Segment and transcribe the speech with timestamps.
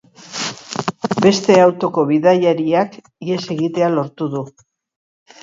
[1.25, 4.45] Beste autoko bidaiariak ihes egitea lortu du.